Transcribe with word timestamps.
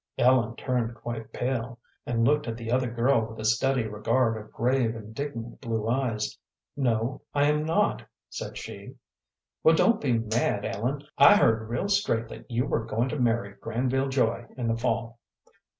Ellen 0.17 0.55
turned 0.55 0.95
quite 0.95 1.31
pale, 1.31 1.77
and 2.07 2.25
looked 2.25 2.47
at 2.47 2.57
the 2.57 2.71
other 2.71 2.89
girl 2.89 3.23
with 3.23 3.39
a 3.39 3.45
steady 3.45 3.83
regard 3.85 4.35
of 4.35 4.51
grave, 4.51 4.95
indignant 4.95 5.61
blue 5.61 5.87
eyes. 5.87 6.39
"No, 6.75 7.21
I 7.35 7.43
am 7.43 7.63
not," 7.63 8.01
said 8.27 8.57
she. 8.57 8.95
"Well, 9.63 9.75
don't 9.75 10.01
be 10.01 10.13
mad, 10.17 10.65
Ellen. 10.65 11.03
I 11.19 11.35
heard 11.35 11.69
real 11.69 11.87
straight 11.87 12.29
that 12.29 12.49
you 12.49 12.65
were 12.65 12.83
going 12.83 13.09
to 13.09 13.19
marry 13.19 13.53
Granville 13.61 14.09
Joy 14.09 14.47
in 14.57 14.67
the 14.69 14.75
fall." 14.75 15.19